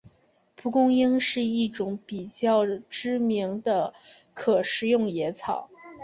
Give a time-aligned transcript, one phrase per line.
[0.55, 3.93] 蒲公英是一种比较知名的
[4.33, 5.69] 可食用野草。